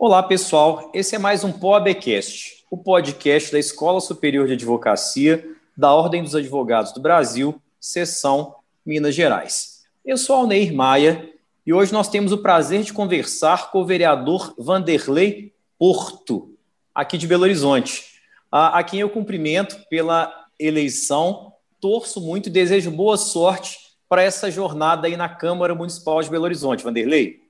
Olá, 0.00 0.22
pessoal. 0.22 0.92
Esse 0.94 1.16
é 1.16 1.18
mais 1.18 1.42
um 1.42 1.50
POABcast, 1.50 2.64
o 2.70 2.76
podcast 2.78 3.50
da 3.50 3.58
Escola 3.58 4.00
Superior 4.00 4.46
de 4.46 4.52
Advocacia 4.52 5.44
da 5.76 5.92
Ordem 5.92 6.22
dos 6.22 6.36
Advogados 6.36 6.92
do 6.92 7.00
Brasil, 7.00 7.60
seção 7.80 8.54
Minas 8.86 9.12
Gerais. 9.12 9.82
Eu 10.04 10.16
sou 10.16 10.36
Alneir 10.36 10.72
Maia 10.72 11.28
e 11.66 11.72
hoje 11.72 11.92
nós 11.92 12.08
temos 12.08 12.30
o 12.30 12.38
prazer 12.38 12.84
de 12.84 12.92
conversar 12.92 13.72
com 13.72 13.82
o 13.82 13.84
vereador 13.84 14.54
Vanderlei 14.56 15.52
Porto, 15.76 16.54
aqui 16.94 17.18
de 17.18 17.26
Belo 17.26 17.42
Horizonte, 17.42 18.04
a, 18.52 18.78
a 18.78 18.84
quem 18.84 19.00
eu 19.00 19.10
cumprimento 19.10 19.84
pela 19.90 20.32
eleição, 20.60 21.52
torço 21.80 22.20
muito 22.20 22.48
e 22.48 22.52
desejo 22.52 22.92
boa 22.92 23.16
sorte 23.16 23.76
para 24.08 24.22
essa 24.22 24.48
jornada 24.48 25.08
aí 25.08 25.16
na 25.16 25.28
Câmara 25.28 25.74
Municipal 25.74 26.22
de 26.22 26.30
Belo 26.30 26.44
Horizonte. 26.44 26.84
Vanderlei. 26.84 27.47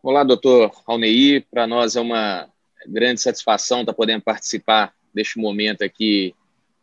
Olá, 0.00 0.22
doutor 0.22 0.70
Alneir. 0.86 1.44
Para 1.50 1.66
nós 1.66 1.96
é 1.96 2.00
uma 2.00 2.48
grande 2.86 3.20
satisfação 3.20 3.80
estar 3.80 3.92
podendo 3.92 4.22
participar 4.22 4.94
deste 5.12 5.40
momento 5.40 5.82
aqui 5.82 6.36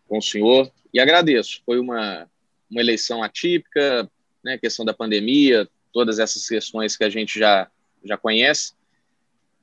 com 0.06 0.18
o 0.18 0.22
senhor 0.22 0.70
e 0.94 1.00
agradeço. 1.00 1.62
Foi 1.66 1.80
uma, 1.80 2.30
uma 2.70 2.82
eleição 2.82 3.24
atípica, 3.24 4.12
né, 4.44 4.58
questão 4.58 4.84
da 4.84 4.94
pandemia, 4.94 5.66
todas 5.94 6.20
essas 6.20 6.46
questões 6.46 6.98
que 6.98 7.06
a 7.06 7.10
gente 7.10 7.40
já, 7.40 7.72
já 8.04 8.18
conhece, 8.18 8.74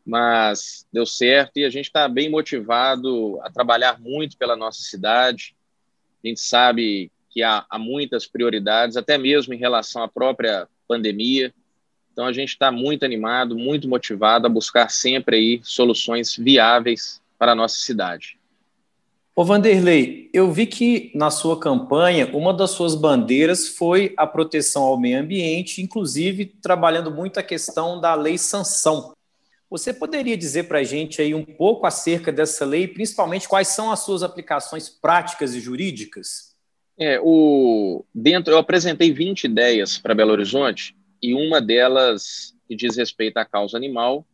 mas 0.05 0.87
deu 0.91 1.05
certo 1.05 1.59
e 1.59 1.65
a 1.67 1.71
gente 1.71 1.87
está 1.87 2.09
bem 2.09 2.31
motivado 2.31 3.39
a 3.43 3.51
trabalhar 3.51 4.01
muito 4.01 4.39
pela 4.39 4.57
nossa 4.57 4.81
cidade. 4.81 5.55
A 6.25 6.27
gente 6.27 6.41
sabe 6.41 7.13
que 7.29 7.43
há, 7.43 7.67
há 7.69 7.79
muitas 7.79 8.27
prioridades, 8.27 8.97
até 8.97 9.19
mesmo 9.19 9.53
em 9.53 9.59
relação 9.59 10.03
à 10.03 10.09
própria 10.09 10.67
pandemia 10.89 11.53
então 12.13 12.27
a 12.27 12.33
gente 12.33 12.51
está 12.51 12.71
muito 12.71 13.05
animado, 13.05 13.57
muito 13.57 13.89
motivado 13.89 14.47
a 14.47 14.51
buscar 14.51 14.91
sempre 14.91 15.37
aí 15.37 15.61
soluções 15.65 16.37
viáveis 16.37 17.21
para 17.39 17.53
a 17.53 17.55
nossa 17.55 17.77
cidade. 17.77 18.39
Ô 19.35 19.45
Vanderlei, 19.45 20.29
eu 20.31 20.53
vi 20.53 20.67
que 20.67 21.11
na 21.15 21.31
sua 21.31 21.59
campanha 21.59 22.29
uma 22.35 22.53
das 22.53 22.73
suas 22.73 22.95
bandeiras 22.95 23.67
foi 23.67 24.13
a 24.15 24.27
proteção 24.27 24.83
ao 24.83 25.01
meio 25.01 25.19
ambiente, 25.19 25.81
inclusive 25.81 26.45
trabalhando 26.45 27.11
muito 27.11 27.41
a 27.41 27.43
questão 27.43 27.99
da 27.99 28.15
lei 28.15 28.37
sanção. 28.37 29.15
Você 29.71 29.91
poderia 29.91 30.37
dizer 30.37 30.65
para 30.65 30.81
a 30.81 30.85
gente 30.85 31.23
aí 31.23 31.35
um 31.35 31.47
pouco 31.47 31.87
acerca 31.87 32.31
dessa 32.31 32.67
lei, 32.67 32.87
principalmente 32.87 33.49
quais 33.49 33.69
são 33.69 33.91
as 33.91 34.01
suas 34.01 34.23
aplicações 34.23 34.91
práticas 34.91 35.55
e 35.55 35.61
jurídicas? 35.61 36.53
É, 36.99 37.19
o 37.23 38.05
dentro 38.15 38.53
eu 38.53 38.59
apresentei 38.59 39.11
20 39.15 39.45
ideias 39.45 39.97
para 39.97 40.15
Belo 40.15 40.33
Horizonte 40.33 40.95
e 41.23 41.35
uma 41.35 41.61
delas 41.61 42.55
que 42.67 42.75
diz 42.75 42.97
respeito 42.97 43.37
à 43.37 43.45
causa 43.45 43.77
animal, 43.77 44.27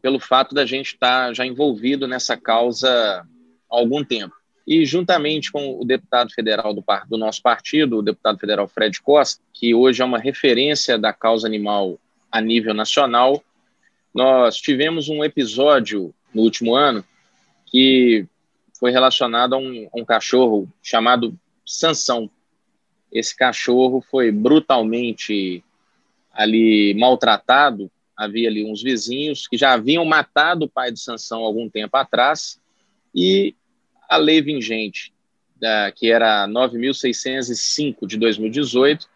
pelo 0.00 0.18
fato 0.18 0.54
da 0.54 0.64
gente 0.64 0.94
estar 0.94 1.28
tá 1.28 1.34
já 1.34 1.44
envolvido 1.44 2.08
nessa 2.08 2.36
causa 2.36 2.88
há 2.90 3.26
algum 3.68 4.02
tempo. 4.02 4.34
E 4.66 4.86
juntamente 4.86 5.50
com 5.50 5.78
o 5.80 5.84
deputado 5.84 6.32
federal 6.32 6.72
do, 6.72 6.84
do 7.08 7.18
nosso 7.18 7.42
partido, 7.42 7.98
o 7.98 8.02
deputado 8.02 8.38
federal 8.38 8.68
Fred 8.68 9.00
Costa, 9.02 9.42
que 9.52 9.74
hoje 9.74 10.00
é 10.00 10.04
uma 10.04 10.18
referência 10.18 10.96
da 10.96 11.12
causa 11.12 11.46
animal 11.46 11.98
a 12.30 12.40
nível 12.40 12.72
nacional, 12.72 13.42
nós 14.14 14.56
tivemos 14.56 15.08
um 15.08 15.24
episódio 15.24 16.14
no 16.32 16.42
último 16.42 16.74
ano 16.74 17.04
que 17.66 18.26
foi 18.78 18.90
relacionado 18.90 19.54
a 19.54 19.58
um, 19.58 19.88
a 19.92 20.00
um 20.00 20.04
cachorro 20.04 20.68
chamado 20.82 21.36
Sansão. 21.66 22.30
Esse 23.12 23.36
cachorro 23.36 24.00
foi 24.00 24.30
brutalmente 24.30 25.62
ali 26.32 26.94
maltratado, 26.94 27.90
havia 28.16 28.48
ali 28.48 28.64
uns 28.64 28.82
vizinhos 28.82 29.48
que 29.48 29.56
já 29.56 29.72
haviam 29.72 30.04
matado 30.04 30.66
o 30.66 30.68
pai 30.68 30.92
de 30.92 31.00
Sansão 31.00 31.40
algum 31.40 31.68
tempo 31.68 31.96
atrás, 31.96 32.60
e 33.14 33.54
a 34.08 34.16
lei 34.16 34.42
vigente, 34.42 35.12
que 35.96 36.10
era 36.10 36.46
9.605 36.46 38.06
de 38.06 38.16
2018, 38.16 39.08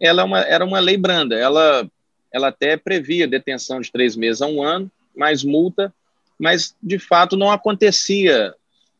ela 0.00 0.22
é 0.22 0.24
uma, 0.24 0.40
era 0.40 0.64
uma 0.64 0.80
lei 0.80 0.96
branda, 0.96 1.36
ela, 1.36 1.88
ela 2.32 2.48
até 2.48 2.76
previa 2.76 3.28
detenção 3.28 3.80
de 3.80 3.90
três 3.90 4.16
meses 4.16 4.42
a 4.42 4.46
um 4.46 4.62
ano, 4.62 4.90
mais 5.16 5.44
multa, 5.44 5.94
mas 6.38 6.74
de 6.82 6.98
fato 6.98 7.36
não 7.36 7.50
acontecia 7.50 8.54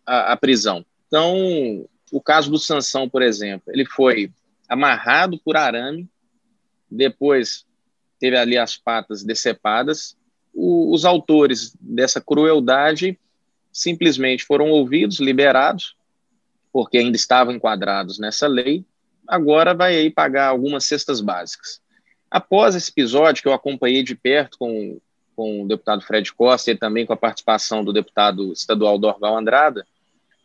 a, 0.07 0.33
a 0.33 0.37
prisão. 0.37 0.85
Então, 1.07 1.87
o 2.13 2.21
caso 2.21 2.51
do 2.51 2.59
Sansão, 2.59 3.09
por 3.09 3.23
exemplo, 3.23 3.73
ele 3.73 3.85
foi 3.85 4.31
amarrado 4.69 5.39
por 5.45 5.57
arame, 5.57 6.09
depois 6.95 7.65
teve 8.19 8.37
ali 8.37 8.57
as 8.57 8.77
patas 8.77 9.23
decepadas. 9.23 10.17
O, 10.55 10.93
os 10.95 11.05
autores 11.05 11.77
dessa 11.81 12.21
crueldade 12.21 13.19
simplesmente 13.73 14.45
foram 14.45 14.71
ouvidos, 14.71 15.19
liberados, 15.19 15.97
porque 16.73 16.99
ainda 16.99 17.17
estavam 17.17 17.55
enquadrados 17.55 18.19
nessa 18.19 18.47
lei. 18.47 18.85
Agora 19.27 19.75
vai 19.75 19.97
aí 19.97 20.11
pagar 20.11 20.49
algumas 20.49 20.85
cestas 20.85 21.21
básicas. 21.21 21.81
Após 22.31 22.75
esse 22.75 22.91
episódio, 22.91 23.43
que 23.43 23.49
eu 23.49 23.53
acompanhei 23.53 24.03
de 24.03 24.15
perto 24.15 24.59
com, 24.59 24.99
com 25.37 25.63
o 25.63 25.69
deputado 25.69 26.03
Fred 26.03 26.33
Costa 26.33 26.71
e 26.71 26.77
também 26.77 27.07
com 27.07 27.13
a 27.13 27.17
participação 27.17 27.85
do 27.85 27.93
deputado 27.93 28.53
estadual 28.53 28.99
Dorval 28.99 29.37
Andrada, 29.37 29.87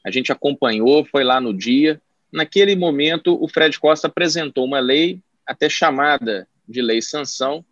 a 0.04 0.12
gente 0.12 0.32
acompanhou, 0.32 1.06
foi 1.06 1.24
lá 1.24 1.42
no 1.42 1.54
dia. 1.54 2.02
Naquele 2.32 2.76
momento, 2.76 3.42
o 3.44 3.48
Fred 3.48 3.80
Costa 3.80 4.08
apresentou 4.08 4.66
uma 4.66 4.80
lei 4.80 5.20
até 5.50 5.68
chamada 5.68 6.48
de 6.68 6.80
lei 6.80 7.02
sanção, 7.02 7.66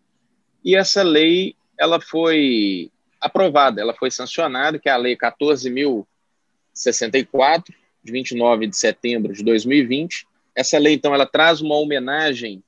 e 0.65 0.75
essa 0.75 1.03
lei 1.03 1.55
ela 1.77 2.01
foi 2.01 2.89
aprovada, 3.21 3.79
ela 3.79 3.93
foi 3.93 4.09
sancionada, 4.09 4.79
que 4.79 4.89
é 4.89 4.91
a 4.91 4.97
lei 4.97 5.15
14.064, 5.15 7.65
de 8.03 8.11
29 8.11 8.65
de 8.65 8.75
setembro 8.75 9.31
de 9.31 9.43
2020. 9.43 10.25
Essa 10.55 10.79
lei, 10.79 10.95
então, 10.95 11.13
ela 11.13 11.27
traz 11.27 11.61
uma 11.61 11.75
homenagem 11.75 12.63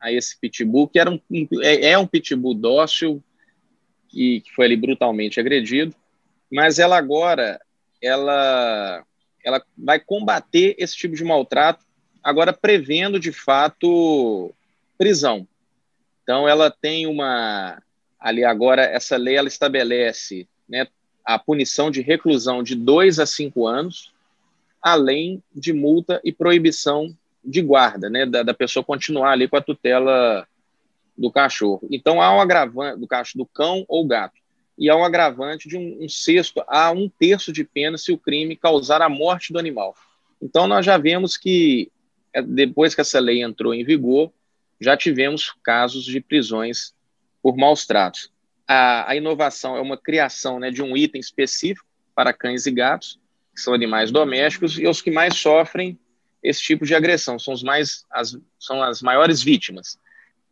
a 0.00 0.12
esse 0.12 0.38
pitbull, 0.38 0.86
que 0.86 1.00
era 1.00 1.10
um, 1.10 1.18
é, 1.62 1.90
é 1.90 1.98
um 1.98 2.06
pitbull 2.06 2.54
dócil, 2.54 3.20
que, 4.08 4.40
que 4.42 4.52
foi 4.52 4.66
ali 4.66 4.76
brutalmente 4.76 5.40
agredido, 5.40 5.96
mas 6.52 6.78
ela 6.78 6.96
agora, 6.96 7.60
ela, 8.00 9.04
ela 9.44 9.60
vai 9.76 9.98
combater 9.98 10.76
esse 10.78 10.96
tipo 10.96 11.16
de 11.16 11.24
maltrato 11.24 11.84
agora 12.24 12.52
prevendo 12.52 13.20
de 13.20 13.30
fato 13.30 14.50
prisão. 14.96 15.46
Então 16.22 16.48
ela 16.48 16.70
tem 16.70 17.06
uma 17.06 17.82
ali 18.18 18.42
agora 18.42 18.82
essa 18.82 19.18
lei 19.18 19.36
ela 19.36 19.48
estabelece, 19.48 20.48
né, 20.66 20.88
a 21.22 21.38
punição 21.38 21.90
de 21.90 22.00
reclusão 22.00 22.62
de 22.62 22.74
dois 22.74 23.18
a 23.18 23.26
cinco 23.26 23.66
anos, 23.66 24.12
além 24.80 25.42
de 25.54 25.74
multa 25.74 26.20
e 26.24 26.32
proibição 26.32 27.14
de 27.44 27.60
guarda, 27.60 28.08
né, 28.08 28.24
da, 28.24 28.42
da 28.42 28.54
pessoa 28.54 28.82
continuar 28.82 29.32
ali 29.32 29.46
com 29.46 29.56
a 29.58 29.60
tutela 29.60 30.48
do 31.16 31.30
cachorro. 31.30 31.86
Então 31.90 32.22
há 32.22 32.34
um 32.34 32.40
agravante 32.40 32.98
do 32.98 33.06
cachorro, 33.06 33.44
do 33.44 33.46
cão 33.46 33.84
ou 33.86 34.06
gato, 34.06 34.40
e 34.78 34.88
há 34.88 34.96
um 34.96 35.04
agravante 35.04 35.68
de 35.68 35.76
um, 35.76 35.98
um 36.00 36.08
sexto 36.08 36.64
a 36.66 36.90
um 36.90 37.08
terço 37.08 37.52
de 37.52 37.62
pena 37.62 37.98
se 37.98 38.10
o 38.10 38.18
crime 38.18 38.56
causar 38.56 39.02
a 39.02 39.08
morte 39.08 39.52
do 39.52 39.58
animal. 39.58 39.94
Então 40.40 40.66
nós 40.66 40.84
já 40.84 40.96
vemos 40.96 41.36
que 41.36 41.92
depois 42.42 42.94
que 42.94 43.00
essa 43.00 43.20
lei 43.20 43.42
entrou 43.42 43.74
em 43.74 43.84
vigor, 43.84 44.32
já 44.80 44.96
tivemos 44.96 45.54
casos 45.62 46.04
de 46.04 46.20
prisões 46.20 46.94
por 47.42 47.56
maus 47.56 47.86
tratos. 47.86 48.30
A, 48.66 49.10
a 49.10 49.16
inovação 49.16 49.76
é 49.76 49.80
uma 49.80 49.96
criação 49.96 50.58
né, 50.58 50.70
de 50.70 50.82
um 50.82 50.96
item 50.96 51.20
específico 51.20 51.86
para 52.14 52.32
cães 52.32 52.66
e 52.66 52.70
gatos, 52.70 53.20
que 53.54 53.60
são 53.60 53.74
animais 53.74 54.10
domésticos, 54.10 54.78
e 54.78 54.86
os 54.86 55.00
que 55.00 55.10
mais 55.10 55.36
sofrem 55.36 55.98
esse 56.42 56.62
tipo 56.62 56.84
de 56.84 56.94
agressão, 56.94 57.38
são, 57.38 57.54
os 57.54 57.62
mais, 57.62 58.04
as, 58.10 58.36
são 58.58 58.82
as 58.82 59.00
maiores 59.00 59.42
vítimas. 59.42 59.98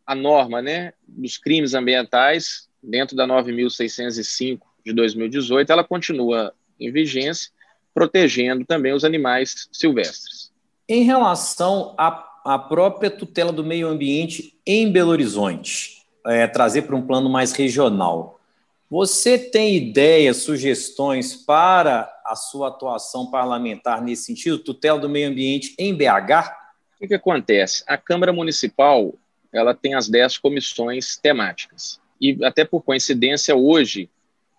A 0.05 0.15
norma 0.15 0.61
né, 0.61 0.93
dos 1.07 1.37
crimes 1.37 1.73
ambientais, 1.73 2.69
dentro 2.81 3.15
da 3.15 3.27
9.605 3.27 4.59
de 4.85 4.93
2018, 4.93 5.71
ela 5.71 5.83
continua 5.83 6.53
em 6.79 6.91
vigência, 6.91 7.51
protegendo 7.93 8.65
também 8.65 8.93
os 8.93 9.03
animais 9.03 9.69
silvestres. 9.71 10.52
Em 10.87 11.03
relação 11.03 11.95
à, 11.97 12.41
à 12.43 12.59
própria 12.59 13.09
tutela 13.09 13.51
do 13.51 13.63
meio 13.63 13.87
ambiente 13.87 14.59
em 14.65 14.91
Belo 14.91 15.11
Horizonte, 15.11 16.03
é, 16.25 16.45
trazer 16.47 16.83
para 16.83 16.95
um 16.95 17.01
plano 17.01 17.29
mais 17.29 17.53
regional, 17.53 18.39
você 18.89 19.39
tem 19.39 19.75
ideias, 19.75 20.37
sugestões 20.37 21.35
para 21.35 22.13
a 22.25 22.35
sua 22.35 22.67
atuação 22.67 23.31
parlamentar 23.31 24.01
nesse 24.01 24.25
sentido, 24.25 24.59
tutela 24.59 24.99
do 24.99 25.09
meio 25.09 25.29
ambiente 25.29 25.73
em 25.79 25.95
BH? 25.95 26.51
O 26.95 26.99
que, 26.99 27.07
que 27.07 27.15
acontece? 27.15 27.83
A 27.87 27.97
Câmara 27.97 28.31
Municipal 28.31 29.13
ela 29.53 29.73
tem 29.73 29.95
as 29.95 30.09
10 30.09 30.37
comissões 30.39 31.15
temáticas. 31.15 31.99
E 32.19 32.43
até 32.43 32.65
por 32.65 32.81
coincidência, 32.81 33.55
hoje, 33.55 34.09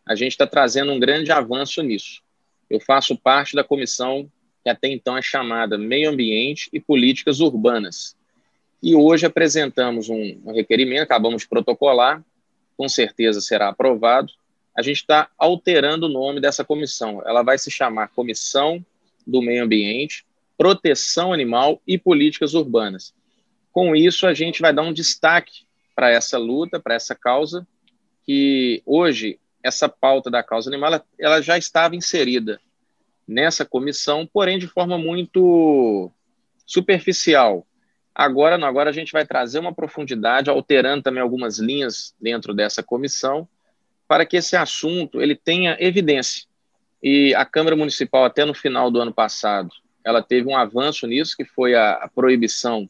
a 0.07 0.15
gente 0.15 0.33
está 0.33 0.47
trazendo 0.47 0.93
um 0.93 0.99
grande 0.99 1.33
avanço 1.33 1.83
nisso. 1.83 2.23
Eu 2.71 2.81
faço 2.81 3.17
parte 3.17 3.55
da 3.55 3.65
comissão 3.65 4.31
que 4.65 4.71
até 4.71 4.89
então 4.89 5.17
é 5.17 5.21
chamada 5.21 5.77
Meio 5.77 6.09
Ambiente 6.09 6.71
e 6.73 6.81
Políticas 6.81 7.39
Urbanas. 7.41 8.17
E 8.83 8.97
hoje 8.97 9.27
apresentamos 9.27 10.09
um, 10.09 10.53
requerimento, 10.53 11.03
acabamos 11.03 11.43
de 11.43 11.49
protocolar, 11.49 12.25
com 12.75 12.89
certeza 12.89 13.43
será 13.43 13.69
aprovado, 13.69 14.33
a 14.75 14.81
gente 14.81 14.97
está 14.97 15.29
alterando 15.39 16.07
o 16.07 16.09
nome 16.09 16.41
dessa 16.41 16.65
comissão. 16.65 17.23
Ela 17.27 17.43
vai 17.43 17.59
se 17.59 17.71
chamar 17.71 18.09
Comissão 18.09 18.85
do 19.27 19.43
Meio 19.43 19.65
Ambiente, 19.65 20.25
Proteção 20.57 21.33
Animal 21.33 21.81
e 21.87 21.99
Políticas 21.99 22.55
Urbanas. 22.55 23.15
Com 23.71 23.95
isso, 23.95 24.27
a 24.27 24.33
gente 24.33 24.63
vai 24.63 24.73
dar 24.73 24.83
um 24.83 24.93
destaque 24.93 25.65
para 25.95 26.11
essa 26.11 26.39
luta, 26.39 26.81
para 26.81 26.95
essa 26.95 27.15
causa, 27.15 27.67
que 28.25 28.83
hoje 28.87 29.39
essa 29.63 29.89
pauta 29.89 30.31
da 30.31 30.43
causa 30.43 30.71
animal 30.71 30.95
ela, 30.95 31.05
ela 31.19 31.41
já 31.41 31.57
estava 31.57 31.95
inserida 31.95 32.61
nessa 33.27 33.65
comissão, 33.65 34.27
porém 34.27 34.59
de 34.59 34.67
forma 34.67 34.99
muito 34.99 36.11
superficial. 36.67 37.67
Agora 38.15 38.57
não, 38.57 38.69
agora 38.69 38.91
a 38.91 38.93
gente 38.93 39.13
vai 39.13 39.27
trazer 39.27 39.59
uma 39.59 39.75
profundidade, 39.75 40.49
alterando 40.49 41.03
também 41.03 41.23
algumas 41.23 41.59
linhas 41.59 42.15
dentro 42.21 42.55
dessa 42.55 42.83
comissão, 42.83 43.49
para 44.07 44.25
que 44.25 44.37
esse 44.37 44.57
assunto 44.57 45.21
ele 45.21 45.35
tenha 45.35 45.77
evidência. 45.81 46.45
E 47.03 47.35
a 47.35 47.45
Câmara 47.45 47.77
Municipal, 47.77 48.25
até 48.25 48.45
no 48.45 48.55
final 48.55 48.91
do 48.91 49.01
ano 49.01 49.13
passado, 49.13 49.71
ela 50.05 50.23
teve 50.23 50.49
um 50.49 50.57
avanço 50.57 51.07
nisso, 51.07 51.37
que 51.37 51.45
foi 51.45 51.75
a, 51.75 51.93
a 51.95 52.09
proibição 52.09 52.89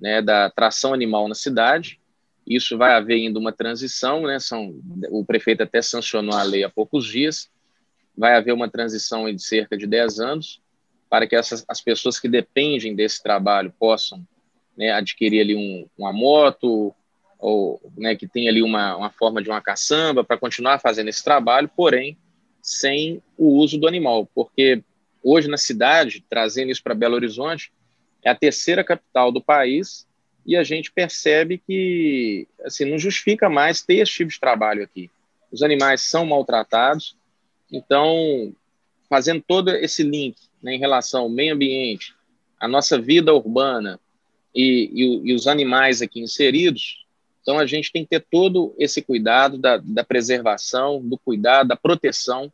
né, 0.00 0.22
da 0.22 0.50
tração 0.50 0.94
animal 0.94 1.28
na 1.28 1.34
cidade. 1.34 2.00
Isso 2.46 2.76
vai 2.76 2.92
haver 2.94 3.14
ainda 3.14 3.38
uma 3.38 3.52
transição, 3.52 4.22
né? 4.22 4.38
São, 4.38 4.74
o 5.10 5.24
prefeito 5.24 5.62
até 5.62 5.80
sancionou 5.80 6.34
a 6.34 6.42
lei 6.42 6.64
há 6.64 6.68
poucos 6.68 7.06
dias. 7.06 7.50
Vai 8.16 8.36
haver 8.36 8.52
uma 8.52 8.70
transição 8.70 9.32
de 9.32 9.42
cerca 9.42 9.76
de 9.76 9.86
10 9.86 10.20
anos 10.20 10.60
para 11.08 11.26
que 11.26 11.36
essas, 11.36 11.64
as 11.68 11.80
pessoas 11.80 12.18
que 12.18 12.28
dependem 12.28 12.94
desse 12.94 13.22
trabalho 13.22 13.72
possam 13.78 14.26
né, 14.76 14.90
adquirir 14.90 15.40
ali 15.40 15.54
um, 15.54 15.86
uma 15.98 16.12
moto, 16.12 16.94
ou 17.38 17.80
né, 17.96 18.14
que 18.14 18.26
tem 18.26 18.48
ali 18.48 18.62
uma, 18.62 18.96
uma 18.96 19.10
forma 19.10 19.42
de 19.42 19.50
uma 19.50 19.60
caçamba 19.60 20.24
para 20.24 20.38
continuar 20.38 20.78
fazendo 20.78 21.08
esse 21.08 21.22
trabalho, 21.22 21.70
porém 21.76 22.16
sem 22.62 23.20
o 23.36 23.58
uso 23.58 23.76
do 23.78 23.88
animal, 23.88 24.28
porque 24.32 24.82
hoje 25.22 25.48
na 25.48 25.56
cidade, 25.56 26.24
trazendo 26.30 26.70
isso 26.70 26.82
para 26.82 26.94
Belo 26.94 27.16
Horizonte, 27.16 27.72
é 28.22 28.30
a 28.30 28.34
terceira 28.34 28.84
capital 28.84 29.32
do 29.32 29.42
país 29.42 30.06
e 30.46 30.56
a 30.56 30.62
gente 30.62 30.92
percebe 30.92 31.58
que 31.58 32.46
assim 32.64 32.84
não 32.84 32.98
justifica 32.98 33.48
mais 33.48 33.82
ter 33.82 33.96
esse 33.96 34.12
tipo 34.12 34.30
de 34.30 34.40
trabalho 34.40 34.82
aqui. 34.82 35.10
Os 35.50 35.62
animais 35.62 36.02
são 36.02 36.24
maltratados, 36.24 37.16
então 37.72 38.54
fazendo 39.08 39.42
todo 39.46 39.70
esse 39.70 40.02
link 40.02 40.36
né, 40.62 40.74
em 40.74 40.78
relação 40.78 41.22
ao 41.22 41.28
meio 41.28 41.54
ambiente, 41.54 42.14
a 42.58 42.68
nossa 42.68 43.00
vida 43.00 43.34
urbana 43.34 43.98
e, 44.54 44.90
e, 44.92 45.30
e 45.30 45.34
os 45.34 45.46
animais 45.46 46.00
aqui 46.00 46.20
inseridos, 46.20 47.02
então, 47.42 47.58
a 47.58 47.66
gente 47.66 47.92
tem 47.92 48.04
que 48.04 48.10
ter 48.10 48.24
todo 48.30 48.72
esse 48.78 49.02
cuidado 49.02 49.58
da, 49.58 49.76
da, 49.76 50.04
preservação, 50.04 51.00
do 51.02 51.18
cuidado, 51.18 51.68
da 51.68 51.76
proteção. 51.76 52.50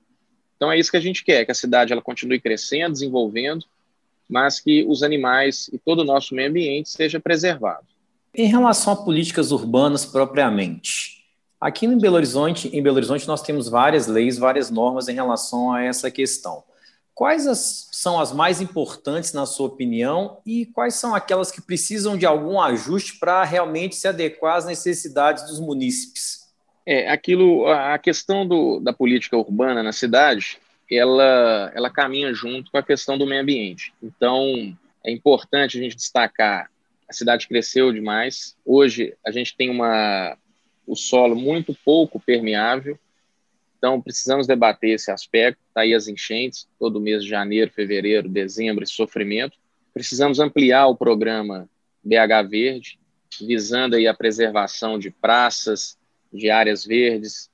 Então, 0.57 0.73
é 0.73 0.79
isso 0.79 0.91
que 0.91 0.97
a 0.97 1.01
gente 1.01 1.23
quer, 1.23 1.45
que 1.45 1.53
a 1.53 1.55
cidade 1.55 1.93
ela 1.93 2.01
continue 2.01 2.41
crescendo, 2.41 2.93
desenvolvendo, 2.93 3.67
mas 4.29 4.59
que 4.61 4.85
os 4.89 5.03
animais 5.03 5.69
e 5.73 5.79
todo 5.79 6.01
o 6.01 6.05
nosso 6.05 6.35
meio 6.35 6.49
ambiente 6.49 6.89
seja 6.89 7.21
preservado. 7.21 7.87
Em 8.35 8.47
relação 8.47 8.95
a 8.95 8.97
políticas 8.97 9.53
urbanas 9.53 10.07
propriamente, 10.07 11.18
aqui 11.61 11.87
em 11.87 11.99
Belo 11.99 12.17
Horizonte, 12.17 12.69
em 12.69 12.83
Belo 12.83 12.97
Horizonte 12.97 13.27
nós 13.27 13.43
temos 13.43 13.69
várias 13.69 14.07
leis, 14.07 14.39
várias 14.39 14.71
normas 14.71 15.09
em 15.09 15.15
relação 15.15 15.73
a 15.73 15.83
essa 15.83 16.11
questão. 16.11 16.63
Quais 17.15 17.49
as, 17.49 17.89
são 17.91 18.21
as 18.21 18.33
mais 18.33 18.61
importantes, 18.61 19.33
na 19.33 19.45
sua 19.45 19.67
opinião, 19.67 20.39
e 20.47 20.67
quais 20.67 20.95
são 20.95 21.17
aquelas 21.17 21.51
que 21.51 21.61
precisam 21.61 22.17
de 22.17 22.25
algum 22.25 22.61
ajuste 22.61 23.19
para 23.19 23.43
realmente 23.43 23.97
se 23.97 24.07
adequar 24.07 24.57
às 24.57 24.67
necessidades 24.67 25.45
dos 25.45 25.59
munícipes? 25.59 26.47
É, 26.87 27.11
aquilo, 27.11 27.67
a 27.67 27.99
questão 27.99 28.47
do, 28.47 28.79
da 28.79 28.93
política 28.93 29.37
urbana 29.37 29.83
na 29.83 29.93
cidade, 29.93 30.59
ela, 30.91 31.73
ela 31.75 31.91
caminha 31.91 32.33
junto 32.33 32.71
com 32.71 32.79
a 32.79 32.83
questão 32.83 33.19
do 33.19 33.27
meio 33.27 33.43
ambiente. 33.43 33.93
Então, 34.01 34.75
é 35.05 35.11
importante 35.11 35.77
a 35.77 35.83
gente 35.83 35.97
destacar, 35.97 36.71
a 37.09 37.13
cidade 37.13 37.49
cresceu 37.49 37.93
demais. 37.93 38.57
Hoje, 38.65 39.15
a 39.27 39.33
gente 39.33 39.57
tem 39.57 39.71
uma, 39.71 40.37
o 40.89 40.97
solo 40.97 41.37
muito 41.37 41.77
pouco 41.85 42.19
permeável, 42.19 42.99
então, 43.79 44.01
precisamos 44.01 44.47
debater 44.47 44.91
esse 44.91 45.11
aspecto. 45.11 45.61
Está 45.69 45.83
aí 45.83 45.95
as 45.95 46.09
enchentes, 46.09 46.69
todo 46.79 47.01
mês 47.01 47.23
de 47.23 47.31
janeiro, 47.31 47.71
fevereiro, 47.71 48.29
dezembro, 48.29 48.83
esse 48.83 48.93
sofrimento. 48.93 49.57
Precisamos 49.95 50.41
ampliar 50.41 50.89
o 50.89 50.97
programa 50.97 51.69
BH 52.03 52.49
Verde, 52.51 52.99
visando 53.41 53.95
aí 53.95 54.07
a 54.07 54.15
preservação 54.15 54.99
de 54.99 55.11
praças, 55.11 55.97
de 56.33 56.51
áreas 56.51 56.85
verdes, 56.85 57.49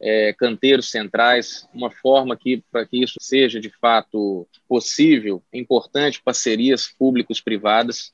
é, 0.00 0.32
canteiros 0.32 0.90
centrais, 0.90 1.68
uma 1.72 1.90
forma 1.90 2.36
que, 2.36 2.62
para 2.70 2.86
que 2.86 3.02
isso 3.02 3.16
seja 3.20 3.60
de 3.60 3.70
fato 3.70 4.46
possível, 4.68 5.42
é 5.52 5.58
importante 5.58 6.22
parcerias 6.22 6.88
públicos-privadas 6.88 8.12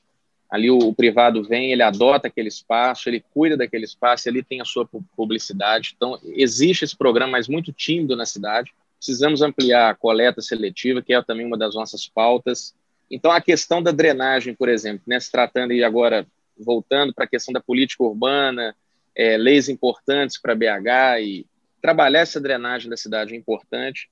ali 0.53 0.69
o, 0.69 0.77
o, 0.77 0.93
privado 0.93 1.43
vem, 1.43 1.71
ele 1.71 1.81
adota 1.81 2.27
aquele 2.27 2.47
espaço, 2.47 3.09
ele 3.09 3.25
cuida 3.33 3.57
daquele 3.57 3.85
espaço, 3.85 4.29
ele 4.29 4.43
tem 4.43 4.61
a 4.61 4.65
sua 4.65 4.87
publicidade. 5.17 5.93
Então, 5.95 6.19
existe 6.25 6.85
esse 6.85 6.95
programa, 6.95 7.31
mas 7.31 7.47
muito 7.47 7.73
tímido 7.73 8.15
na 8.15 8.23
cidade. 8.23 8.71
Precisamos 8.99 9.41
ampliar 9.41 9.89
a 9.89 9.95
coleta 9.95 10.43
seletiva, 10.43 11.01
que 11.01 11.11
é 11.11 11.19
também 11.23 11.43
uma 11.43 11.57
das 11.57 11.73
nossas 11.73 12.07
pautas. 12.07 12.75
Então, 13.09 13.31
a 13.31 13.41
questão 13.41 13.81
da 13.81 13.89
drenagem, 13.89 14.53
por 14.53 14.69
exemplo, 14.69 15.01
né, 15.07 15.19
se 15.19 15.31
tratando 15.31 15.73
e 15.73 15.83
agora 15.83 16.23
voltando 16.55 17.15
para 17.15 17.25
a 17.25 17.27
questão 17.27 17.51
da 17.51 17.59
política 17.59 18.03
urbana, 18.03 18.75
é, 19.15 19.35
leis 19.37 19.69
importantes 19.69 20.39
para 20.39 20.53
BH 20.53 21.19
e 21.23 21.47
trabalhar 21.81 22.19
essa 22.19 22.39
drenagem 22.39 22.91
da 22.91 22.95
cidade 22.95 23.33
é 23.33 23.37
importante. 23.37 24.07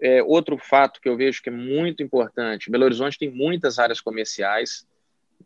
É, 0.00 0.22
outro 0.22 0.56
fato 0.58 1.00
que 1.00 1.08
eu 1.08 1.16
vejo 1.16 1.42
que 1.42 1.48
é 1.48 1.52
muito 1.52 2.04
importante, 2.04 2.70
Belo 2.70 2.84
Horizonte 2.84 3.18
tem 3.18 3.32
muitas 3.32 3.80
áreas 3.80 4.00
comerciais, 4.00 4.86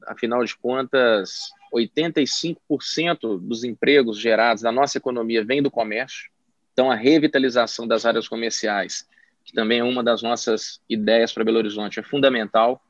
afinal 0.07 0.45
de 0.45 0.57
contas, 0.57 1.51
85% 1.75 3.39
dos 3.41 3.65
empregos 3.65 4.19
gerados 4.19 4.63
da 4.63 4.73
nossa 4.73 4.99
economia 4.99 5.45
vem 5.45 5.63
do 5.63 5.71
comércio. 5.71 6.31
Então, 6.73 6.91
a 6.91 6.95
revitalização 6.95 7.87
das 7.87 8.05
áreas 8.07 8.29
comerciais, 8.29 9.07
que 9.45 9.53
também 9.53 9.81
é 9.81 9.85
uma 9.85 10.03
das 10.03 10.23
nossas 10.23 10.81
ideias 10.89 11.33
para 11.33 11.45
Belo 11.45 11.59
Horizonte, 11.59 12.01
é 12.01 12.03
fundamental, 12.03 12.81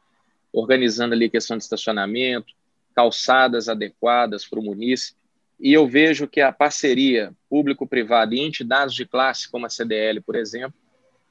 organizando 0.53 1.15
ali 1.15 1.27
a 1.27 1.31
questão 1.31 1.57
de 1.57 1.63
estacionamento, 1.63 2.53
calçadas 2.95 3.69
adequadas 3.69 4.47
para 4.47 4.59
o 4.59 4.63
município. 4.63 5.19
E 5.59 5.73
eu 5.73 5.87
vejo 5.87 6.27
que 6.27 6.41
a 6.41 6.53
parceria 6.53 7.33
público-privada 7.49 8.35
e 8.35 8.41
entidades 8.41 8.95
de 8.95 9.05
classe, 9.05 9.51
como 9.51 9.67
a 9.67 9.69
CDL, 9.69 10.21
por 10.21 10.35
exemplo, 10.35 10.75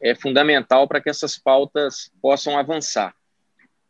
é 0.01 0.15
fundamental 0.15 0.88
para 0.88 1.01
que 1.01 1.10
essas 1.10 1.38
pautas 1.38 2.12
possam 2.22 2.58
avançar. 2.58 3.13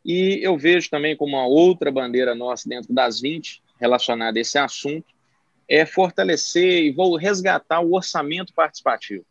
E 0.04 0.40
eu 0.42 0.56
vejo 0.56 0.88
também 0.88 1.16
como 1.16 1.36
uma 1.36 1.46
outra 1.46 1.90
bandeira 1.90 2.34
nossa 2.34 2.68
dentro 2.68 2.92
das 2.92 3.20
20 3.20 3.62
relacionada 3.78 4.38
a 4.38 4.42
esse 4.42 4.58
assunto 4.58 5.06
é 5.68 5.86
fortalecer 5.86 6.84
e 6.84 6.90
vou 6.90 7.16
resgatar 7.16 7.80
o 7.80 7.94
orçamento 7.94 8.52
participativo. 8.52 9.24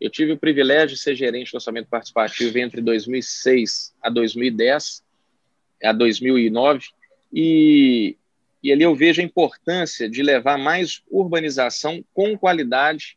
Eu 0.00 0.10
tive 0.10 0.32
o 0.32 0.38
privilégio 0.38 0.96
de 0.96 1.02
ser 1.02 1.14
gerente 1.14 1.52
do 1.52 1.56
orçamento 1.56 1.88
participativo 1.88 2.58
entre 2.58 2.80
2006 2.80 3.94
a 4.02 4.10
2010, 4.10 5.04
a 5.82 5.92
2009, 5.92 6.86
e, 7.32 8.16
e 8.62 8.72
ali 8.72 8.82
eu 8.82 8.94
vejo 8.94 9.20
a 9.20 9.24
importância 9.24 10.08
de 10.08 10.22
levar 10.22 10.58
mais 10.58 11.02
urbanização 11.10 12.04
com 12.12 12.36
qualidade 12.36 13.16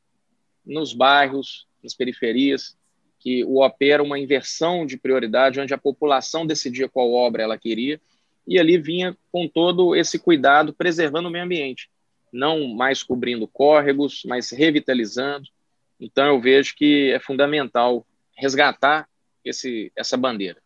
nos 0.65 0.93
bairros, 0.93 1.65
nas 1.81 1.93
periferias, 1.93 2.76
que 3.19 3.43
o 3.43 3.61
opera 3.63 4.03
uma 4.03 4.19
inversão 4.19 4.85
de 4.85 4.97
prioridade, 4.97 5.59
onde 5.59 5.73
a 5.73 5.77
população 5.77 6.45
decidia 6.45 6.89
qual 6.89 7.11
obra 7.11 7.43
ela 7.43 7.57
queria, 7.57 7.99
e 8.47 8.57
ali 8.59 8.77
vinha 8.77 9.15
com 9.31 9.47
todo 9.47 9.95
esse 9.95 10.17
cuidado, 10.17 10.73
preservando 10.73 11.27
o 11.27 11.31
meio 11.31 11.43
ambiente, 11.43 11.89
não 12.31 12.67
mais 12.73 13.03
cobrindo 13.03 13.47
córregos, 13.47 14.23
mas 14.25 14.51
revitalizando. 14.51 15.47
Então, 15.99 16.27
eu 16.27 16.39
vejo 16.39 16.75
que 16.75 17.11
é 17.11 17.19
fundamental 17.19 18.05
resgatar 18.35 19.07
esse, 19.43 19.91
essa 19.95 20.15
bandeira. 20.15 20.61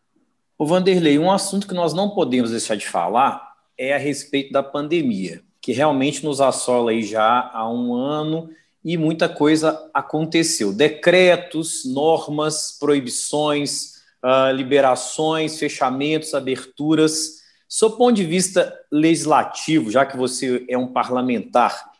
O 0.58 0.66
Vanderlei, 0.66 1.18
um 1.18 1.30
assunto 1.30 1.66
que 1.66 1.74
nós 1.74 1.92
não 1.92 2.10
podemos 2.10 2.50
deixar 2.50 2.76
de 2.76 2.86
falar 2.86 3.52
é 3.76 3.94
a 3.94 3.98
respeito 3.98 4.52
da 4.52 4.62
pandemia, 4.62 5.42
que 5.60 5.72
realmente 5.72 6.24
nos 6.24 6.40
assola 6.40 6.90
aí 6.90 7.02
já 7.02 7.50
há 7.52 7.68
um 7.68 7.94
ano 7.94 8.50
e 8.84 8.96
muita 8.96 9.28
coisa 9.28 9.88
aconteceu. 9.94 10.72
Decretos, 10.72 11.84
normas, 11.84 12.76
proibições, 12.78 14.02
uh, 14.22 14.52
liberações, 14.52 15.58
fechamentos, 15.58 16.34
aberturas. 16.34 17.42
Do 17.80 17.90
ponto 17.92 18.14
de 18.14 18.24
vista 18.24 18.78
legislativo, 18.90 19.90
já 19.90 20.04
que 20.04 20.16
você 20.16 20.64
é 20.68 20.76
um 20.76 20.92
parlamentar, 20.92 21.92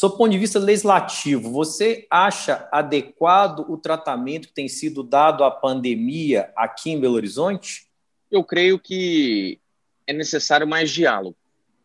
do 0.00 0.10
ponto 0.10 0.30
de 0.30 0.38
vista 0.38 0.58
legislativo, 0.58 1.50
você 1.50 2.06
acha 2.10 2.68
adequado 2.70 3.60
o 3.68 3.78
tratamento 3.78 4.48
que 4.48 4.54
tem 4.54 4.68
sido 4.68 5.02
dado 5.02 5.42
à 5.42 5.50
pandemia 5.50 6.52
aqui 6.54 6.90
em 6.90 7.00
Belo 7.00 7.14
Horizonte? 7.14 7.86
Eu 8.30 8.44
creio 8.44 8.78
que 8.78 9.58
é 10.06 10.12
necessário 10.12 10.66
mais 10.66 10.90
diálogo. 10.90 11.36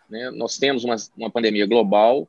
Né? 0.10 0.30
Nós 0.32 0.58
temos 0.58 0.84
uma, 0.84 0.96
uma 1.16 1.32
pandemia 1.32 1.66
global, 1.66 2.28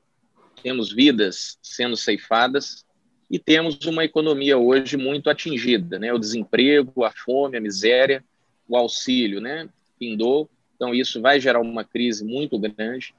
temos 0.63 0.93
vidas 0.93 1.59
sendo 1.63 1.97
ceifadas 1.97 2.85
e 3.31 3.39
temos 3.39 3.79
uma 3.87 4.05
economia 4.05 4.59
hoje 4.59 4.97
muito 4.97 5.29
atingida, 5.31 5.99
né? 5.99 6.13
O 6.13 6.19
desemprego, 6.19 7.05
a 7.05 7.11
fome, 7.11 7.57
a 7.57 7.61
miséria, 7.61 8.25
o 8.69 8.77
auxílio, 8.77 9.41
né? 9.41 9.69
Pindou, 9.99 10.49
então 10.75 10.95
isso 10.95 11.21
vai 11.21 11.41
gerar 11.41 11.61
uma 11.61 11.85
crise 11.85 12.25
muito 12.25 12.59
grande. 12.59 13.15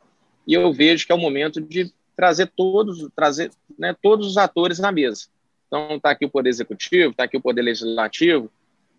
E 0.46 0.54
eu 0.54 0.72
vejo 0.74 1.06
que 1.06 1.12
é 1.12 1.16
o 1.16 1.20
momento 1.20 1.62
de 1.62 1.92
trazer 2.16 2.52
todos, 2.56 3.08
trazer, 3.16 3.52
né, 3.80 3.96
todos 4.02 4.28
os 4.28 4.38
atores 4.38 4.80
na 4.80 4.92
mesa. 4.92 5.28
Então 5.68 5.96
está 5.96 6.12
aqui 6.12 6.26
o 6.26 6.30
poder 6.30 6.50
executivo, 6.50 7.12
está 7.12 7.24
aqui 7.24 7.38
o 7.38 7.42
poder 7.42 7.62
legislativo, 7.62 8.52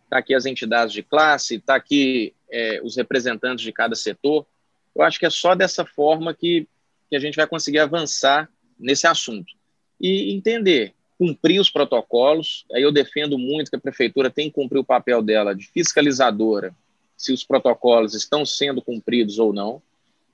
está 0.04 0.18
aqui 0.18 0.34
as 0.34 0.46
entidades 0.46 0.92
de 0.92 1.02
classe, 1.02 1.56
está 1.56 1.74
aqui 1.74 2.32
é, 2.50 2.80
os 2.82 2.96
representantes 2.96 3.64
de 3.64 3.72
cada 3.72 3.94
setor. 3.94 4.46
Eu 4.94 5.02
acho 5.02 5.18
que 5.18 5.26
é 5.26 5.30
só 5.30 5.54
dessa 5.54 5.84
forma 5.84 6.32
que, 6.32 6.66
que 7.14 7.18
a 7.18 7.20
gente 7.20 7.36
vai 7.36 7.46
conseguir 7.46 7.78
avançar 7.78 8.50
nesse 8.76 9.06
assunto 9.06 9.52
e 10.00 10.34
entender 10.34 10.92
cumprir 11.16 11.60
os 11.60 11.70
protocolos. 11.70 12.66
Aí 12.74 12.82
eu 12.82 12.90
defendo 12.90 13.38
muito 13.38 13.70
que 13.70 13.76
a 13.76 13.80
prefeitura 13.80 14.30
tem 14.30 14.48
que 14.48 14.56
cumprir 14.56 14.78
o 14.78 14.84
papel 14.84 15.22
dela 15.22 15.54
de 15.54 15.66
fiscalizadora, 15.68 16.74
se 17.16 17.32
os 17.32 17.44
protocolos 17.44 18.14
estão 18.14 18.44
sendo 18.44 18.82
cumpridos 18.82 19.38
ou 19.38 19.52
não. 19.52 19.80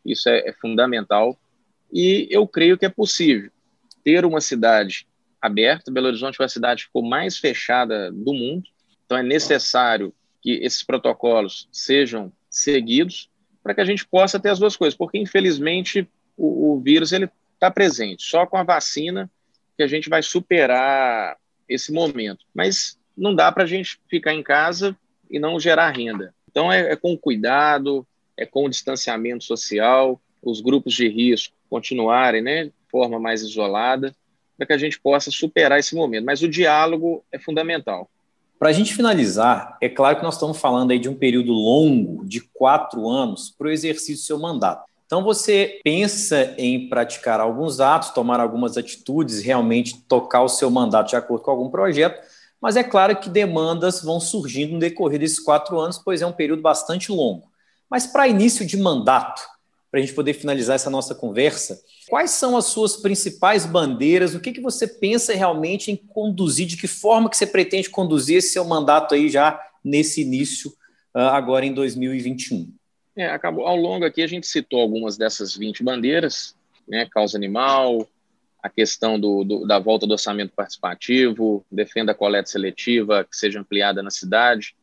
Isso 0.05 0.29
é, 0.31 0.49
é 0.49 0.53
fundamental. 0.55 1.39
E 1.93 2.27
eu 2.31 2.47
creio 2.47 2.79
que 2.79 2.87
é 2.87 2.89
possível 2.89 3.51
ter 4.03 4.25
uma 4.25 4.41
cidade 4.41 5.07
aberta. 5.41 5.93
Belo 5.93 6.07
Horizonte 6.07 6.39
foi 6.39 6.47
a 6.47 6.49
cidade 6.49 6.83
que 6.83 6.87
ficou 6.87 7.07
mais 7.07 7.37
fechada 7.37 8.11
do 8.11 8.33
mundo. 8.33 8.65
Então 9.05 9.19
é 9.19 9.23
necessário 9.23 10.15
que 10.41 10.53
esses 10.53 10.83
protocolos 10.83 11.69
sejam 11.71 12.33
seguidos 12.49 13.29
para 13.63 13.75
que 13.75 13.81
a 13.83 13.85
gente 13.85 14.07
possa 14.07 14.41
ter 14.41 14.49
as 14.49 14.59
duas 14.59 14.75
coisas, 14.75 14.97
porque 14.97 15.19
infelizmente 15.19 16.09
o, 16.41 16.73
o 16.73 16.81
vírus 16.81 17.13
ele 17.13 17.29
está 17.55 17.71
presente. 17.71 18.23
Só 18.23 18.47
com 18.47 18.57
a 18.57 18.63
vacina 18.63 19.31
que 19.77 19.83
a 19.83 19.87
gente 19.87 20.09
vai 20.09 20.23
superar 20.23 21.37
esse 21.69 21.93
momento. 21.93 22.45
Mas 22.55 22.99
não 23.17 23.35
dá 23.35 23.53
para 23.53 23.65
a 23.65 23.67
gente 23.67 24.01
ficar 24.09 24.33
em 24.33 24.43
casa 24.43 24.97
e 25.31 25.39
não 25.39 25.61
gerar 25.61 25.91
renda. 25.91 26.35
Então, 26.51 26.73
é, 26.73 26.93
é 26.93 26.97
com 26.97 27.17
cuidado, 27.17 28.07
é 28.37 28.47
com 28.47 28.65
o 28.65 28.69
distanciamento 28.69 29.45
social, 29.45 30.21
os 30.43 30.61
grupos 30.61 30.95
de 30.95 31.07
risco 31.07 31.55
continuarem 31.69 32.43
né, 32.43 32.65
de 32.65 32.73
forma 32.91 33.21
mais 33.21 33.43
isolada, 33.43 34.15
para 34.57 34.67
que 34.67 34.73
a 34.73 34.79
gente 34.79 34.99
possa 34.99 35.31
superar 35.31 35.79
esse 35.79 35.95
momento. 35.95 36.25
Mas 36.25 36.43
o 36.43 36.49
diálogo 36.49 37.23
é 37.31 37.39
fundamental. 37.39 38.11
Para 38.59 38.71
a 38.71 38.73
gente 38.73 38.95
finalizar, 38.95 39.79
é 39.81 39.89
claro 39.89 40.17
que 40.17 40.23
nós 40.23 40.35
estamos 40.35 40.59
falando 40.59 40.91
aí 40.91 40.99
de 40.99 41.09
um 41.09 41.15
período 41.15 41.53
longo, 41.53 42.27
de 42.27 42.41
quatro 42.41 43.09
anos, 43.09 43.55
para 43.57 43.69
o 43.69 43.71
exercício 43.71 44.17
do 44.17 44.27
seu 44.27 44.39
mandato. 44.39 44.90
Então 45.11 45.25
você 45.25 45.81
pensa 45.83 46.55
em 46.57 46.89
praticar 46.89 47.41
alguns 47.41 47.81
atos, 47.81 48.11
tomar 48.11 48.39
algumas 48.39 48.77
atitudes, 48.77 49.43
realmente 49.43 50.01
tocar 50.03 50.41
o 50.41 50.49
seu 50.49 50.71
mandato 50.71 51.09
de 51.09 51.17
acordo 51.17 51.43
com 51.43 51.51
algum 51.51 51.69
projeto, 51.69 52.25
mas 52.61 52.77
é 52.77 52.85
claro 52.85 53.19
que 53.19 53.29
demandas 53.29 54.05
vão 54.05 54.21
surgindo 54.21 54.75
no 54.75 54.79
decorrer 54.79 55.19
desses 55.19 55.41
quatro 55.41 55.81
anos, 55.81 55.99
pois 55.99 56.23
é 56.23 56.27
um 56.27 56.33
período 56.33 56.63
bastante 56.63 57.11
longo. 57.11 57.51
Mas 57.91 58.07
para 58.07 58.29
início 58.29 58.65
de 58.65 58.77
mandato, 58.77 59.43
para 59.91 59.99
a 59.99 60.01
gente 60.01 60.15
poder 60.15 60.33
finalizar 60.33 60.77
essa 60.77 60.89
nossa 60.89 61.13
conversa, 61.13 61.83
quais 62.09 62.31
são 62.31 62.57
as 62.57 62.67
suas 62.67 62.95
principais 62.97 63.67
bandeiras? 63.67 64.37
O 64.37 64.41
que, 64.41 64.53
que 64.53 64.61
você 64.61 64.87
pensa 64.87 65.35
realmente 65.35 65.91
em 65.91 65.97
conduzir? 65.97 66.69
De 66.69 66.77
que 66.77 66.87
forma 66.87 67.29
que 67.29 67.37
você 67.37 67.49
pretende 67.49 67.91
conduzir 67.91 68.37
esse 68.37 68.51
seu 68.51 68.65
mandato 68.65 69.17
aí 69.17 69.29
já 69.29 69.61
nesse 69.83 70.23
início, 70.23 70.73
ah, 71.13 71.37
agora 71.37 71.67
em 71.67 71.75
2021? 71.75 72.79
É, 73.21 73.27
acabou, 73.27 73.67
ao 73.67 73.77
longo 73.77 74.07
aqui 74.07 74.23
a 74.23 74.27
gente 74.27 74.47
citou 74.47 74.81
algumas 74.81 75.19
dessas 75.19 75.55
20 75.55 75.85
bandeiras, 75.85 76.57
né, 76.89 77.05
causa 77.05 77.37
animal, 77.37 78.09
a 78.63 78.71
questão 78.71 79.21
do, 79.21 79.45
do, 79.45 79.67
da 79.67 79.79
volta 79.79 80.07
do 80.07 80.13
orçamento 80.13 80.55
participativo, 80.57 81.63
defenda 81.71 82.13
a 82.13 82.15
coleta 82.15 82.49
seletiva 82.49 83.23
que 83.23 83.37
seja 83.37 83.61
ampliada 83.61 84.03
na 84.03 84.09
cidade, 84.09 84.75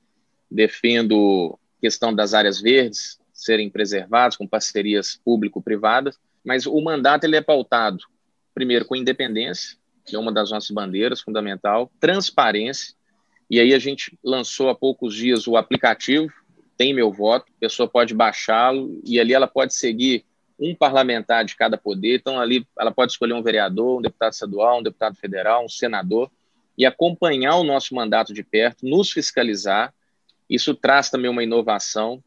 defendo 0.51 1.57
a 1.79 1.81
questão 1.81 2.13
das 2.13 2.35
áreas 2.35 2.61
verdes 2.61 3.19
serem 3.33 3.71
preservadas 3.71 4.37
com 4.37 4.47
parcerias 4.47 5.19
público-privadas, 5.25 6.19
mas 6.45 6.67
o 6.67 6.79
mandato 6.79 7.23
ele 7.23 7.37
é 7.37 7.41
pautado, 7.41 8.03
primeiro, 8.53 8.85
com 8.85 8.95
independência, 8.95 9.79
que 10.05 10.15
é 10.15 10.19
uma 10.19 10.31
das 10.31 10.51
nossas 10.51 10.69
bandeiras 10.69 11.21
fundamental, 11.21 11.91
transparência, 11.99 12.93
e 13.49 13.59
aí 13.59 13.73
a 13.73 13.79
gente 13.79 14.15
lançou 14.23 14.69
há 14.69 14.75
poucos 14.75 15.15
dias 15.15 15.47
o 15.47 15.57
aplicativo 15.57 16.31
tem 16.77 16.93
meu 16.93 17.11
voto, 17.11 17.45
a 17.49 17.59
pessoa 17.59 17.89
pode 17.89 18.13
baixá-lo 18.13 19.01
e 19.03 19.19
ali 19.19 19.33
ela 19.33 19.47
pode 19.47 19.73
seguir 19.73 20.23
um 20.59 20.73
parlamentar 20.73 21.45
de 21.45 21.55
cada 21.55 21.77
poder. 21.77 22.17
Então, 22.19 22.39
ali 22.39 22.65
ela 22.79 22.91
pode 22.91 23.11
escolher 23.11 23.33
um 23.33 23.43
vereador, 23.43 23.99
um 23.99 24.01
deputado 24.01 24.33
estadual, 24.33 24.79
um 24.79 24.83
deputado 24.83 25.15
federal, 25.15 25.65
um 25.65 25.69
senador 25.69 26.31
e 26.77 26.85
acompanhar 26.85 27.55
o 27.55 27.63
nosso 27.63 27.95
mandato 27.95 28.33
de 28.33 28.43
perto, 28.43 28.85
nos 28.85 29.11
fiscalizar. 29.11 29.93
Isso 30.49 30.75
traz 30.75 31.09
também 31.09 31.29
uma 31.29 31.43
inovação. 31.43 32.23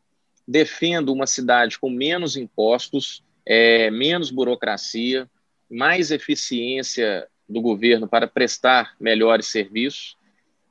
Defendo 0.47 1.13
uma 1.13 1.27
cidade 1.27 1.79
com 1.79 1.89
menos 1.89 2.37
impostos, 2.37 3.23
é, 3.47 3.91
menos 3.91 4.31
burocracia, 4.31 5.29
mais 5.71 6.11
eficiência 6.11 7.29
do 7.49 7.61
governo 7.61 8.09
para 8.09 8.27
prestar 8.27 8.95
melhores 8.99 9.47
serviços. 9.47 10.17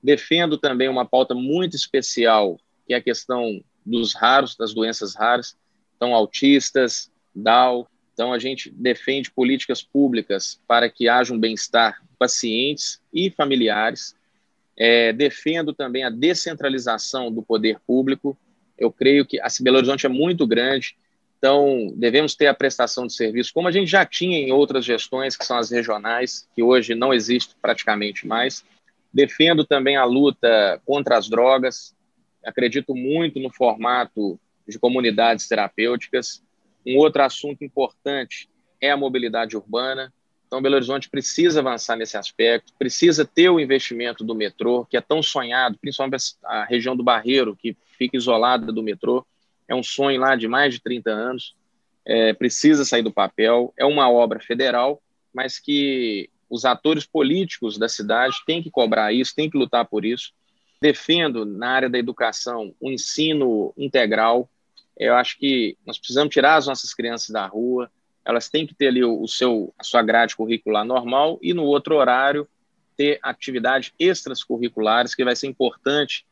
Defendo 0.03 0.57
também 0.57 0.89
uma 0.89 1.05
pauta 1.05 1.33
muito 1.33 1.75
especial, 1.75 2.57
que 2.85 2.93
é 2.93 2.97
a 2.97 3.01
questão 3.01 3.61
dos 3.89 4.13
raros, 4.13 4.55
das 4.55 4.73
doenças 4.73 5.15
raras, 5.15 5.57
então 5.95 6.13
autistas, 6.13 7.11
Down. 7.35 7.85
Então 8.13 8.33
a 8.33 8.39
gente 8.39 8.69
defende 8.69 9.31
políticas 9.31 9.81
públicas 9.81 10.59
para 10.67 10.89
que 10.89 11.07
haja 11.07 11.33
um 11.33 11.39
bem-estar 11.39 12.01
pacientes 12.17 13.01
e 13.13 13.29
familiares. 13.31 14.15
É, 14.77 15.11
defendo 15.11 15.73
também 15.73 16.03
a 16.03 16.09
descentralização 16.09 17.31
do 17.31 17.41
poder 17.41 17.79
público. 17.85 18.37
Eu 18.77 18.91
creio 18.91 19.25
que 19.25 19.39
a 19.39 19.47
Belo 19.61 19.77
Horizonte 19.77 20.05
é 20.05 20.09
muito 20.09 20.47
grande, 20.47 20.95
então 21.37 21.93
devemos 21.95 22.35
ter 22.35 22.47
a 22.47 22.53
prestação 22.53 23.07
de 23.07 23.13
serviço, 23.13 23.53
como 23.53 23.67
a 23.67 23.71
gente 23.71 23.89
já 23.89 24.05
tinha 24.05 24.37
em 24.37 24.51
outras 24.51 24.85
gestões, 24.85 25.35
que 25.35 25.45
são 25.45 25.57
as 25.57 25.69
regionais, 25.69 26.47
que 26.55 26.63
hoje 26.63 26.95
não 26.95 27.13
existe 27.13 27.55
praticamente 27.61 28.25
mais. 28.25 28.63
Defendo 29.13 29.65
também 29.65 29.97
a 29.97 30.05
luta 30.05 30.81
contra 30.85 31.17
as 31.17 31.27
drogas, 31.27 31.93
acredito 32.43 32.95
muito 32.95 33.39
no 33.39 33.51
formato 33.51 34.39
de 34.67 34.79
comunidades 34.79 35.47
terapêuticas. 35.47 36.43
Um 36.85 36.97
outro 36.97 37.23
assunto 37.23 37.63
importante 37.63 38.49
é 38.81 38.91
a 38.91 38.97
mobilidade 38.97 39.57
urbana. 39.57 40.13
Então, 40.47 40.61
Belo 40.61 40.75
Horizonte 40.75 41.09
precisa 41.09 41.59
avançar 41.59 41.95
nesse 41.95 42.17
aspecto, 42.17 42.73
precisa 42.77 43.23
ter 43.23 43.49
o 43.49 43.59
investimento 43.59 44.23
do 44.23 44.33
metrô, 44.33 44.85
que 44.85 44.97
é 44.97 45.01
tão 45.01 45.21
sonhado, 45.21 45.77
principalmente 45.79 46.35
a 46.43 46.63
região 46.63 46.95
do 46.95 47.03
Barreiro, 47.03 47.55
que 47.55 47.77
fica 47.97 48.17
isolada 48.17 48.71
do 48.71 48.81
metrô. 48.81 49.25
É 49.67 49.75
um 49.75 49.83
sonho 49.83 50.19
lá 50.19 50.35
de 50.35 50.47
mais 50.47 50.73
de 50.73 50.81
30 50.81 51.11
anos, 51.11 51.55
é, 52.03 52.33
precisa 52.33 52.83
sair 52.83 53.03
do 53.03 53.13
papel. 53.13 53.71
É 53.77 53.85
uma 53.85 54.09
obra 54.09 54.39
federal, 54.39 54.99
mas 55.31 55.59
que 55.59 56.29
os 56.49 56.65
atores 56.65 57.05
políticos 57.05 57.77
da 57.77 57.87
cidade 57.87 58.37
têm 58.47 58.63
que 58.63 58.71
cobrar 58.71 59.13
isso, 59.13 59.35
têm 59.35 59.49
que 59.49 59.57
lutar 59.57 59.85
por 59.85 60.03
isso 60.03 60.33
defendo 60.81 61.45
na 61.45 61.69
área 61.69 61.89
da 61.89 61.97
educação 61.97 62.73
o 62.79 62.89
ensino 62.89 63.73
integral. 63.77 64.49
Eu 64.97 65.15
acho 65.15 65.37
que 65.37 65.77
nós 65.85 65.97
precisamos 65.97 66.33
tirar 66.33 66.55
as 66.55 66.67
nossas 66.67 66.93
crianças 66.93 67.29
da 67.29 67.45
rua, 67.45 67.91
elas 68.25 68.49
têm 68.49 68.67
que 68.67 68.75
ter 68.75 68.87
ali 68.87 69.03
o, 69.03 69.27
seu, 69.27 69.73
a 69.77 69.83
sua 69.83 70.03
grade 70.03 70.35
curricular 70.35 70.85
normal 70.85 71.39
e 71.41 71.53
no 71.53 71.63
outro 71.63 71.95
horário 71.95 72.47
ter 72.95 73.17
atividades 73.23 73.93
extracurriculares, 73.97 75.15
que 75.15 75.23
vai 75.23 75.35
ser 75.35 75.47
importante 75.47 76.25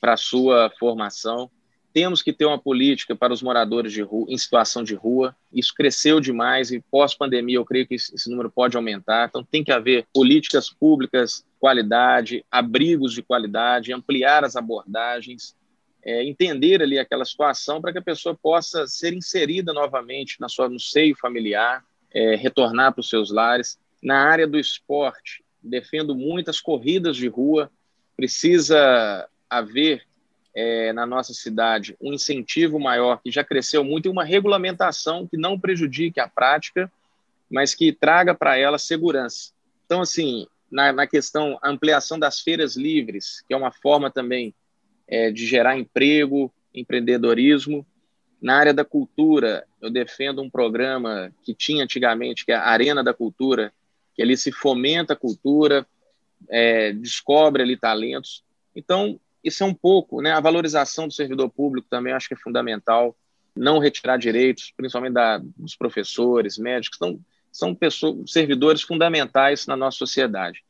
para 0.00 0.12
a 0.12 0.18
sua 0.18 0.70
formação. 0.78 1.50
Temos 1.92 2.22
que 2.22 2.32
ter 2.32 2.44
uma 2.44 2.58
política 2.58 3.16
para 3.16 3.32
os 3.32 3.42
moradores 3.42 3.92
de 3.92 4.02
rua, 4.02 4.26
em 4.28 4.38
situação 4.38 4.84
de 4.84 4.94
rua. 4.94 5.34
Isso 5.52 5.74
cresceu 5.74 6.20
demais 6.20 6.70
e 6.70 6.80
pós-pandemia 6.80 7.56
eu 7.56 7.64
creio 7.64 7.86
que 7.86 7.96
esse 7.96 8.30
número 8.30 8.50
pode 8.50 8.76
aumentar. 8.76 9.28
Então 9.28 9.42
tem 9.42 9.64
que 9.64 9.72
haver 9.72 10.06
políticas 10.14 10.70
públicas, 10.70 11.44
qualidade, 11.58 12.44
abrigos 12.50 13.12
de 13.12 13.22
qualidade, 13.22 13.92
ampliar 13.92 14.44
as 14.44 14.54
abordagens, 14.54 15.56
é, 16.02 16.24
entender 16.24 16.80
ali 16.80 16.98
aquela 16.98 17.24
situação 17.24 17.80
para 17.80 17.92
que 17.92 17.98
a 17.98 18.02
pessoa 18.02 18.38
possa 18.40 18.86
ser 18.86 19.12
inserida 19.12 19.72
novamente 19.72 20.40
na 20.40 20.48
sua, 20.48 20.68
no 20.68 20.78
seio 20.78 21.16
familiar, 21.16 21.84
é, 22.12 22.36
retornar 22.36 22.92
para 22.92 23.00
os 23.00 23.08
seus 23.08 23.30
lares. 23.32 23.78
Na 24.02 24.28
área 24.30 24.46
do 24.46 24.58
esporte, 24.58 25.42
defendo 25.62 26.14
muitas 26.14 26.60
corridas 26.60 27.16
de 27.16 27.28
rua. 27.28 27.70
Precisa 28.16 29.28
haver 29.48 30.06
é, 30.54 30.92
na 30.92 31.06
nossa 31.06 31.32
cidade 31.32 31.96
um 32.00 32.12
incentivo 32.12 32.78
maior, 32.78 33.20
que 33.22 33.30
já 33.30 33.44
cresceu 33.44 33.84
muito, 33.84 34.06
e 34.06 34.10
uma 34.10 34.24
regulamentação 34.24 35.26
que 35.26 35.36
não 35.36 35.58
prejudique 35.58 36.20
a 36.20 36.28
prática, 36.28 36.90
mas 37.50 37.74
que 37.74 37.92
traga 37.92 38.34
para 38.34 38.56
ela 38.56 38.78
segurança. 38.78 39.52
Então, 39.86 40.00
assim, 40.00 40.46
na, 40.70 40.92
na, 40.92 41.06
questão 41.06 41.58
ampliação 41.64 42.18
das 42.18 42.40
feiras 42.40 42.76
livres, 42.76 43.42
que 43.46 43.52
é 43.52 43.56
uma 43.56 43.72
forma 43.72 44.10
também 44.10 44.54
é, 45.08 45.30
de 45.30 45.44
gerar 45.44 45.76
emprego, 45.76 46.52
empreendedorismo. 46.72 47.84
Na 48.40 48.56
área 48.56 48.72
da 48.72 48.84
cultura, 48.84 49.66
eu 49.82 49.90
defendo 49.90 50.40
um 50.40 50.48
programa 50.48 51.32
que 51.42 51.52
tinha 51.52 51.84
antigamente, 51.84 52.44
que 52.46 52.52
é 52.52 52.54
a 52.54 52.68
Arena 52.68 53.02
da 53.02 53.12
Cultura, 53.12 53.72
que 54.14 54.22
ali 54.22 54.36
se 54.36 54.52
fomenta 54.52 55.12
a 55.12 55.16
cultura, 55.16 55.86
é, 56.48 56.92
descobre 56.92 57.62
ali 57.62 57.76
talentos. 57.76 58.44
Então, 58.74 59.20
isso 59.42 59.62
é 59.62 59.66
um 59.66 59.74
pouco, 59.74 60.20
né? 60.20 60.32
A 60.32 60.40
valorização 60.40 61.08
do 61.08 61.14
servidor 61.14 61.48
público 61.50 61.88
também 61.88 62.12
acho 62.12 62.28
que 62.28 62.34
é 62.34 62.36
fundamental. 62.36 63.16
Não 63.56 63.78
retirar 63.78 64.16
direitos, 64.16 64.72
principalmente 64.76 65.14
da, 65.14 65.38
dos 65.56 65.74
professores, 65.74 66.58
médicos, 66.58 66.98
são, 66.98 67.20
são 67.50 67.74
pessoas, 67.74 68.30
servidores 68.30 68.82
fundamentais 68.82 69.66
na 69.66 69.76
nossa 69.76 69.98
sociedade. 69.98 70.62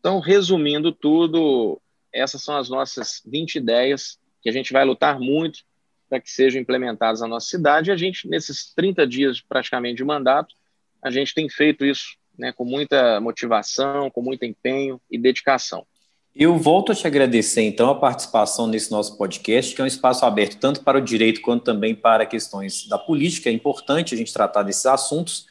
Então, 0.00 0.20
resumindo 0.20 0.92
tudo, 0.92 1.80
essas 2.12 2.42
são 2.42 2.56
as 2.56 2.68
nossas 2.68 3.22
20 3.26 3.56
ideias 3.56 4.18
que 4.42 4.48
a 4.48 4.52
gente 4.52 4.72
vai 4.72 4.84
lutar 4.84 5.18
muito 5.18 5.60
para 6.08 6.20
que 6.20 6.30
sejam 6.30 6.60
implementadas 6.60 7.20
na 7.20 7.28
nossa 7.28 7.48
cidade. 7.48 7.90
E 7.90 7.92
a 7.92 7.96
gente, 7.96 8.28
nesses 8.28 8.72
30 8.74 9.06
dias 9.06 9.40
praticamente 9.40 9.96
de 9.96 10.04
mandato, 10.04 10.54
a 11.02 11.10
gente 11.10 11.34
tem 11.34 11.48
feito 11.48 11.84
isso 11.84 12.16
né, 12.38 12.52
com 12.52 12.64
muita 12.64 13.20
motivação, 13.20 14.10
com 14.10 14.22
muito 14.22 14.44
empenho 14.44 15.00
e 15.10 15.18
dedicação. 15.18 15.86
Eu 16.36 16.58
volto 16.58 16.90
a 16.90 16.94
te 16.96 17.06
agradecer, 17.06 17.62
então, 17.62 17.88
a 17.88 17.94
participação 17.94 18.66
nesse 18.66 18.90
nosso 18.90 19.16
podcast, 19.16 19.72
que 19.72 19.80
é 19.80 19.84
um 19.84 19.86
espaço 19.86 20.26
aberto 20.26 20.58
tanto 20.58 20.82
para 20.82 20.98
o 20.98 21.00
direito 21.00 21.40
quanto 21.40 21.62
também 21.62 21.94
para 21.94 22.26
questões 22.26 22.88
da 22.88 22.98
política. 22.98 23.48
É 23.48 23.52
importante 23.52 24.14
a 24.14 24.18
gente 24.18 24.32
tratar 24.32 24.64
desses 24.64 24.84
assuntos. 24.84 25.46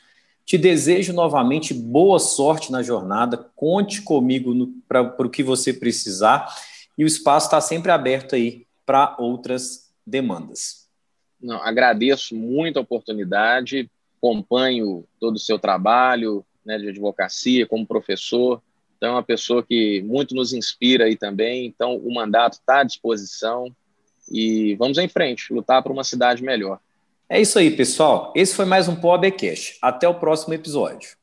Te 0.45 0.57
desejo 0.57 1.13
novamente 1.13 1.73
boa 1.73 2.19
sorte 2.19 2.69
na 2.69 2.83
jornada. 2.83 3.37
Conte 3.55 4.01
comigo 4.01 4.73
para 4.85 5.25
o 5.25 5.29
que 5.29 5.41
você 5.41 5.71
precisar. 5.71 6.53
E 6.97 7.05
o 7.05 7.07
espaço 7.07 7.47
está 7.47 7.61
sempre 7.61 7.89
aberto 7.89 8.35
aí 8.35 8.67
para 8.85 9.15
outras 9.17 9.89
demandas. 10.05 10.89
Não, 11.41 11.63
agradeço 11.63 12.35
muito 12.35 12.77
a 12.77 12.81
oportunidade, 12.81 13.89
acompanho 14.17 15.05
todo 15.17 15.37
o 15.37 15.39
seu 15.39 15.57
trabalho 15.57 16.45
né, 16.65 16.77
de 16.77 16.89
advocacia 16.89 17.65
como 17.65 17.87
professor 17.87 18.61
então, 19.03 19.11
é 19.11 19.15
uma 19.15 19.23
pessoa 19.23 19.61
que 19.61 20.01
muito 20.03 20.33
nos 20.33 20.53
inspira 20.53 21.03
aí 21.03 21.17
também. 21.17 21.65
Então, 21.65 21.97
o 21.97 22.13
mandato 22.13 22.53
está 22.53 22.79
à 22.79 22.83
disposição 22.85 23.67
e 24.31 24.75
vamos 24.75 24.97
em 24.97 25.09
frente, 25.09 25.53
lutar 25.53 25.83
por 25.83 25.91
uma 25.91 26.05
cidade 26.05 26.41
melhor. 26.41 26.79
É 27.27 27.41
isso 27.41 27.59
aí, 27.59 27.69
pessoal. 27.69 28.31
Esse 28.33 28.55
foi 28.55 28.63
mais 28.63 28.87
um 28.87 28.95
POABcast. 28.95 29.77
Até 29.81 30.07
o 30.07 30.15
próximo 30.15 30.53
episódio. 30.53 31.17